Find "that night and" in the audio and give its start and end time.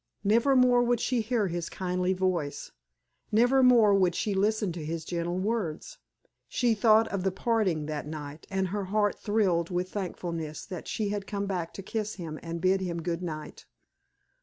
7.85-8.69